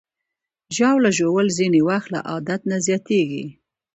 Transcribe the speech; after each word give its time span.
ژاوله 0.75 1.09
ژوول 1.17 1.47
ځینې 1.57 1.79
وخت 1.89 2.07
له 2.15 2.19
عادت 2.29 2.61
نه 2.71 2.77
زیاتېږي. 2.85 3.45